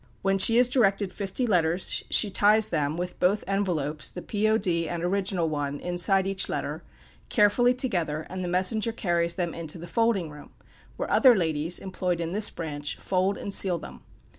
When 0.23 0.39
she 0.39 0.57
has 0.57 0.67
directed 0.67 1.13
fifty 1.13 1.45
letters, 1.45 2.03
she 2.09 2.31
ties 2.31 2.69
them 2.69 2.97
(with 2.97 3.19
both 3.19 3.43
envelopes 3.45 4.09
the 4.09 4.23
"P. 4.23 4.47
O. 4.49 4.57
D." 4.57 4.89
and 4.89 5.03
original 5.03 5.47
one 5.47 5.79
inside 5.79 6.25
each 6.25 6.49
letter) 6.49 6.81
carefully 7.29 7.75
together, 7.75 8.25
and 8.27 8.43
the 8.43 8.47
messenger 8.47 8.93
carries 8.93 9.35
them 9.35 9.53
into 9.53 9.77
the 9.77 9.85
folding 9.85 10.31
room, 10.31 10.53
where 10.97 11.11
other 11.11 11.35
ladies, 11.35 11.77
employed 11.77 12.19
in 12.19 12.31
this 12.31 12.49
branch, 12.49 12.97
fold 12.97 13.37
and 13.37 13.53
seal 13.53 13.77
them. 13.77 14.01